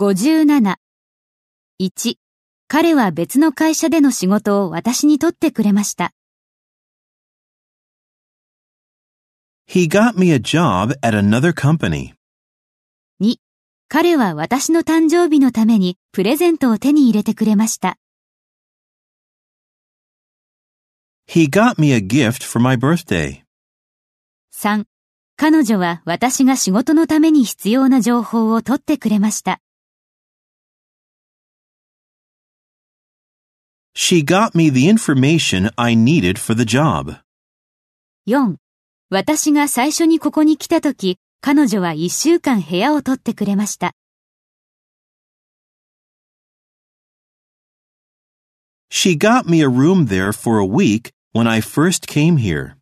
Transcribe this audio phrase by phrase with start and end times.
[0.00, 0.76] 57。
[1.78, 2.14] 1、
[2.68, 6.14] 彼は別の会社での仕事を私に取ってくれました。
[9.68, 12.14] He got me a job at another company.
[13.20, 13.34] 2、
[13.90, 17.98] 彼は私の誕生日のためにプレゼントを手に入れてくれました。
[21.28, 23.42] He got me a gift for my birthday.
[24.54, 24.86] 3、
[25.36, 29.60] 彼女は私が仕事のために必要な情報を取ってくれました。
[33.95, 37.17] She got me the information I needed for the job.
[38.27, 38.55] 4、
[39.09, 43.93] 私が最初にここに来た時、彼女は1週間部屋を取ってくれました。
[48.89, 52.75] She got me a room there for a week when I first came here.